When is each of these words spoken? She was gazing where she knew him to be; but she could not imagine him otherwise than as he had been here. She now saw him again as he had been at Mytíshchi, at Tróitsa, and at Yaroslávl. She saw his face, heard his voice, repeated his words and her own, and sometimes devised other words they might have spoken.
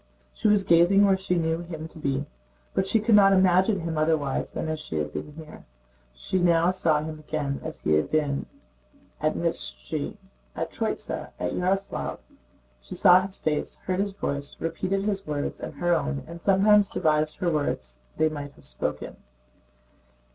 She 0.33 0.47
was 0.47 0.63
gazing 0.63 1.05
where 1.05 1.15
she 1.15 1.35
knew 1.35 1.59
him 1.61 1.87
to 1.89 1.99
be; 1.99 2.25
but 2.73 2.87
she 2.87 2.99
could 2.99 3.13
not 3.13 3.33
imagine 3.33 3.81
him 3.81 3.99
otherwise 3.99 4.49
than 4.51 4.67
as 4.67 4.83
he 4.83 4.95
had 4.95 5.13
been 5.13 5.33
here. 5.33 5.63
She 6.15 6.39
now 6.39 6.71
saw 6.71 7.03
him 7.03 7.19
again 7.19 7.61
as 7.63 7.81
he 7.81 7.93
had 7.93 8.09
been 8.09 8.47
at 9.21 9.35
Mytíshchi, 9.35 10.17
at 10.55 10.71
Tróitsa, 10.71 11.29
and 11.37 11.49
at 11.51 11.55
Yaroslávl. 11.55 12.17
She 12.81 12.95
saw 12.95 13.21
his 13.21 13.37
face, 13.37 13.75
heard 13.85 13.99
his 13.99 14.13
voice, 14.13 14.57
repeated 14.59 15.03
his 15.03 15.27
words 15.27 15.59
and 15.59 15.75
her 15.75 15.93
own, 15.93 16.23
and 16.25 16.41
sometimes 16.41 16.89
devised 16.89 17.37
other 17.43 17.53
words 17.53 17.99
they 18.17 18.27
might 18.27 18.53
have 18.53 18.65
spoken. 18.65 19.17